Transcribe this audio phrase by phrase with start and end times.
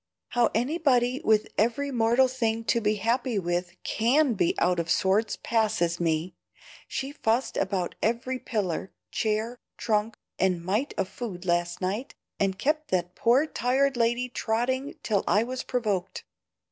[0.29, 5.37] "How anybody with every mortal thing to be happy with CAN be out of sorts
[5.43, 6.33] passes me.
[6.87, 12.87] She fussed about every piller, chair, trunk, and mite of food last night, and kept
[12.87, 16.23] that poor tired lady trotting till I was provoked.